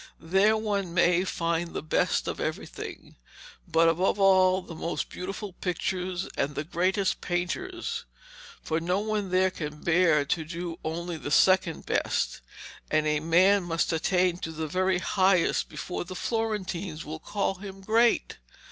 There 0.19 0.57
one 0.57 0.95
may 0.95 1.23
find 1.25 1.75
the 1.75 1.83
best 1.83 2.27
of 2.27 2.39
everything, 2.39 3.17
but 3.67 3.87
above 3.87 4.19
all, 4.19 4.63
the 4.63 4.73
most 4.73 5.09
beautiful 5.11 5.53
pictures 5.53 6.27
and 6.35 6.55
the 6.55 6.63
greatest 6.63 7.13
of 7.13 7.21
painters. 7.21 8.05
For 8.63 8.79
no 8.79 8.97
one 8.99 9.29
there 9.29 9.51
can 9.51 9.83
bear 9.83 10.25
to 10.25 10.43
do 10.43 10.79
only 10.83 11.17
the 11.17 11.29
second 11.29 11.85
best, 11.85 12.41
and 12.89 13.05
a 13.05 13.19
man 13.19 13.61
must 13.61 13.93
attain 13.93 14.39
to 14.39 14.51
the 14.51 14.65
very 14.65 14.97
highest 14.97 15.69
before 15.69 16.03
the 16.03 16.15
Florentines 16.15 17.05
will 17.05 17.19
call 17.19 17.53
him 17.57 17.81
great. 17.81 18.39